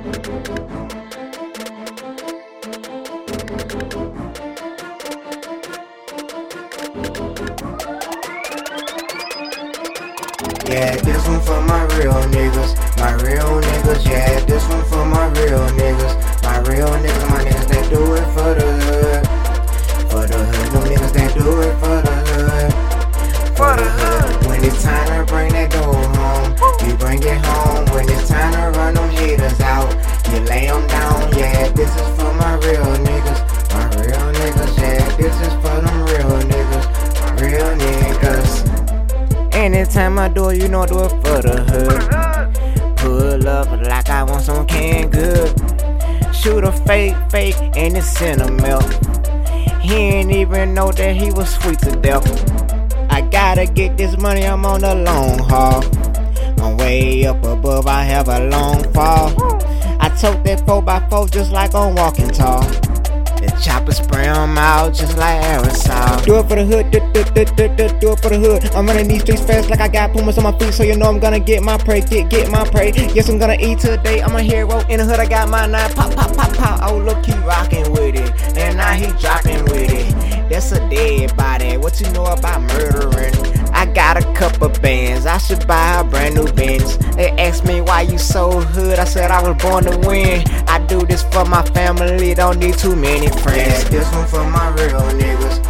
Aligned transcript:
Yeah, 0.00 0.06
this 10.96 11.28
one 11.28 11.40
for 11.42 11.60
my 11.62 11.84
real 11.98 12.14
niggas. 12.32 12.74
My 12.98 13.12
real 13.24 13.39
Anytime 40.00 40.18
I 40.18 40.28
do 40.28 40.50
you 40.56 40.66
know 40.66 40.80
I 40.80 40.86
do 40.86 40.98
it 41.04 41.10
for 41.10 41.42
the 41.42 41.56
hood. 41.68 42.96
Pull 42.96 43.46
up 43.46 43.70
like 43.86 44.08
I 44.08 44.22
want 44.22 44.42
some 44.44 44.66
canned 44.66 45.12
good. 45.12 45.54
Shoot 46.34 46.64
a 46.64 46.72
fake, 46.72 47.14
fake, 47.28 47.56
and 47.76 47.94
it's 47.98 48.06
cinnamon. 48.06 48.80
He 49.82 49.94
ain't 49.94 50.32
even 50.32 50.72
know 50.72 50.90
that 50.90 51.14
he 51.14 51.30
was 51.32 51.50
sweet 51.50 51.80
to 51.80 51.94
death. 51.96 52.24
I 53.10 53.20
gotta 53.20 53.66
get 53.66 53.98
this 53.98 54.16
money, 54.16 54.46
I'm 54.46 54.64
on 54.64 54.80
the 54.80 54.94
long 54.94 55.38
haul. 55.38 55.84
I'm 56.64 56.78
way 56.78 57.26
up 57.26 57.44
above, 57.44 57.86
I 57.86 58.02
have 58.04 58.28
a 58.28 58.48
long 58.48 58.82
fall. 58.94 59.28
I 60.00 60.08
tote 60.18 60.42
that 60.44 60.60
4x4 60.66 61.30
just 61.30 61.52
like 61.52 61.74
I'm 61.74 61.94
walking 61.94 62.30
tall. 62.30 62.64
The 63.40 63.50
chopper 63.62 63.92
spray 63.92 64.26
'em 64.26 64.58
out 64.58 64.92
just 64.92 65.16
like 65.16 65.40
aerosol. 65.42 66.24
Do 66.24 66.38
it 66.38 66.48
for 66.48 66.56
the 66.56 66.64
hood, 66.64 66.90
do, 66.90 67.00
do, 67.12 67.24
do, 67.24 67.44
do, 67.68 67.88
do 67.98 68.12
it 68.12 68.20
for 68.20 68.28
the 68.28 68.38
hood. 68.38 68.74
I'm 68.74 68.86
running 68.86 69.08
these 69.08 69.22
streets 69.22 69.42
fast 69.42 69.70
like 69.70 69.80
I 69.80 69.88
got 69.88 70.12
pumas 70.12 70.36
on 70.36 70.44
my 70.44 70.52
feet, 70.58 70.74
so 70.74 70.82
you 70.82 70.96
know 70.96 71.06
I'm 71.06 71.18
gonna 71.18 71.40
get 71.40 71.62
my 71.62 71.78
prey, 71.78 72.02
get 72.02 72.28
get 72.28 72.50
my 72.50 72.64
prey. 72.68 72.92
Yes, 73.14 73.28
I'm 73.28 73.38
gonna 73.38 73.56
eat 73.58 73.78
today. 73.78 74.20
I'm 74.22 74.36
a 74.36 74.42
hero 74.42 74.80
in 74.88 74.98
the 74.98 75.04
hood. 75.06 75.20
I 75.20 75.26
got 75.26 75.48
my 75.48 75.66
nine, 75.66 75.90
pop 75.94 76.14
pop 76.14 76.36
pop 76.36 76.54
pop. 76.54 76.80
Oh 76.82 76.98
look, 76.98 77.24
he 77.24 77.32
rocking 77.46 77.90
with 77.92 78.14
it, 78.16 78.56
and 78.56 78.76
now 78.76 78.92
he 78.92 79.06
dropping 79.18 79.64
with 79.64 79.90
it. 79.90 80.48
That's 80.50 80.72
a 80.72 80.80
dead 80.90 81.34
body. 81.36 81.76
What 81.78 82.00
you 82.00 82.10
know 82.10 82.26
about 82.26 82.60
murdering? 82.62 83.59
I 83.80 83.86
got 83.86 84.18
a 84.18 84.32
couple 84.34 84.68
bands. 84.68 85.24
I 85.24 85.38
should 85.38 85.66
buy 85.66 86.00
a 86.00 86.04
brand 86.04 86.34
new 86.34 86.44
Benz. 86.52 86.98
They 87.16 87.30
asked 87.38 87.64
me 87.64 87.80
why 87.80 88.02
you 88.02 88.18
so 88.18 88.60
hood. 88.60 88.98
I 88.98 89.04
said 89.04 89.30
I 89.30 89.40
was 89.40 89.56
born 89.62 89.84
to 89.84 89.96
win. 90.06 90.46
I 90.68 90.84
do 90.84 91.00
this 91.06 91.22
for 91.22 91.46
my 91.46 91.62
family. 91.62 92.34
Don't 92.34 92.58
need 92.58 92.76
too 92.76 92.94
many 92.94 93.28
friends. 93.28 93.84
Yeah, 93.84 93.88
this 93.88 94.12
one 94.12 94.26
for 94.26 94.44
my 94.50 94.68
real 94.74 95.00
niggas. 95.16 95.69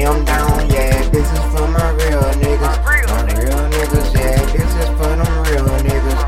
You 0.00 0.06
lay 0.06 0.14
them 0.14 0.24
down. 0.24 0.70
Yeah, 0.70 1.08
this 1.10 1.30
is 1.30 1.38
for 1.52 1.68
my 1.68 1.90
real 1.90 2.22
niggas. 2.40 2.84
My 2.84 3.00
real 3.00 3.70
niggas. 3.70 4.14
Yeah, 4.14 4.44
this 4.52 4.74
is 4.74 4.88
for 4.96 5.10
them 5.16 5.32
real 5.44 5.66
niggas. 5.80 6.18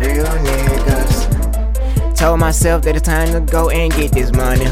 Real 0.00 0.26
niggas. 0.26 2.16
Told 2.16 2.40
myself 2.40 2.82
that 2.82 2.96
it's 2.96 3.06
time 3.06 3.32
to 3.32 3.40
go 3.40 3.70
and 3.70 3.92
get 3.92 4.12
this 4.12 4.32
money. 4.32 4.66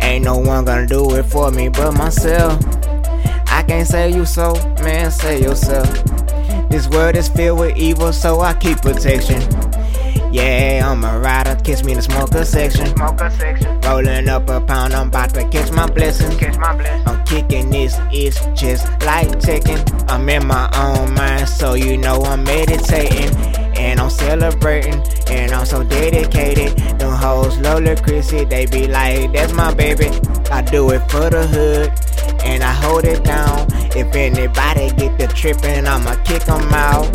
Ain't 0.00 0.24
no 0.24 0.38
one 0.38 0.64
gonna 0.64 0.86
do 0.86 1.14
it 1.16 1.24
for 1.24 1.50
me 1.50 1.68
but 1.68 1.92
myself. 1.92 2.62
I 3.48 3.62
can't 3.66 3.86
say 3.86 4.10
you 4.12 4.24
so, 4.24 4.54
man, 4.82 5.10
say 5.10 5.42
yourself. 5.42 5.88
This 6.70 6.88
world 6.88 7.16
is 7.16 7.28
filled 7.28 7.60
with 7.60 7.76
evil, 7.76 8.12
so 8.12 8.40
I 8.40 8.54
keep 8.54 8.80
protection. 8.80 9.40
Yeah, 10.36 10.92
I'm 10.92 11.02
a 11.02 11.18
rider, 11.18 11.56
kiss 11.64 11.82
me 11.82 11.92
in 11.92 11.96
the 11.96 12.02
smoker 12.02 12.44
section. 12.44 12.88
Smoker 12.88 13.30
section. 13.30 13.80
Rolling 13.80 14.28
up 14.28 14.46
a 14.50 14.60
pound, 14.60 14.92
I'm 14.92 15.08
about 15.08 15.32
to 15.32 15.48
catch 15.48 15.72
my 15.72 15.86
blessing. 15.86 16.36
Catch 16.36 16.58
my 16.58 16.76
blessing. 16.76 17.08
I'm 17.08 17.24
kicking 17.24 17.70
this, 17.70 17.96
it's 18.12 18.38
just 18.60 18.84
like 19.02 19.28
Tekken. 19.40 19.80
I'm 20.10 20.28
in 20.28 20.46
my 20.46 20.68
own 20.76 21.14
mind, 21.14 21.48
so 21.48 21.72
you 21.72 21.96
know 21.96 22.20
I'm 22.20 22.44
meditating. 22.44 23.34
And 23.78 23.98
I'm 23.98 24.10
celebrating, 24.10 25.02
and 25.30 25.52
I'm 25.52 25.64
so 25.64 25.82
dedicated. 25.82 26.76
Them 26.98 27.14
hoes, 27.14 27.56
Lil 27.56 27.96
Chrizzy, 27.96 28.46
they 28.46 28.66
be 28.66 28.88
like, 28.88 29.32
that's 29.32 29.54
my 29.54 29.72
baby. 29.72 30.08
I 30.50 30.60
do 30.60 30.90
it 30.90 31.00
for 31.10 31.30
the 31.30 31.46
hood, 31.46 31.92
and 32.44 32.62
I 32.62 32.72
hold 32.72 33.06
it 33.06 33.24
down. 33.24 33.68
If 33.96 34.14
anybody 34.14 34.90
get 34.96 35.18
the 35.18 35.28
trippin', 35.28 35.86
I'ma 35.86 36.16
kick 36.24 36.46
'em 36.46 36.74
out. 36.74 37.06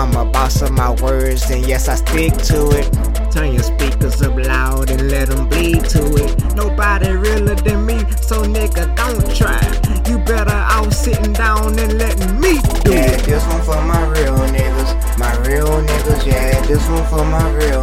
I'm 0.00 0.16
a 0.16 0.24
boss 0.24 0.62
of 0.62 0.72
my 0.72 0.92
words, 1.02 1.50
and 1.50 1.66
yes, 1.66 1.86
I 1.86 1.96
stick 1.96 2.32
to 2.48 2.70
it. 2.70 2.88
Turn 3.30 3.52
your 3.52 3.62
speakers 3.62 4.22
up 4.22 4.34
loud 4.34 4.88
and 4.88 5.10
let 5.10 5.28
them 5.28 5.46
bleed 5.46 5.84
to 5.90 6.00
it. 6.16 6.54
Nobody 6.54 7.10
realer 7.10 7.54
than 7.54 7.84
me, 7.84 7.98
so 8.16 8.42
nigga, 8.42 8.96
don't 8.96 9.20
try. 9.36 9.60
You 10.08 10.16
better 10.24 10.56
out 10.56 10.94
sitting 10.94 11.34
down 11.34 11.78
and 11.78 11.98
letting 11.98 12.40
me 12.40 12.62
do 12.80 12.92
yeah, 12.92 13.12
it. 13.12 13.28
Yeah, 13.28 13.36
this 13.36 13.46
one 13.46 13.60
for 13.60 13.82
my 13.84 14.02
real 14.08 14.38
niggas, 14.48 15.18
my 15.18 15.36
real 15.46 15.68
niggas. 15.68 16.24
Yeah, 16.24 16.64
this 16.64 16.88
one 16.88 17.04
for 17.04 17.22
my 17.26 17.50
real 17.50 17.82